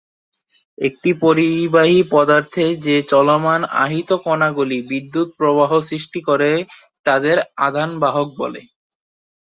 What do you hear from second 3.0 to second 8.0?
চলমান আহিত কণাগুলি বৈদ্যুতিক প্রবাহ সৃষ্টি করে তাদের আধান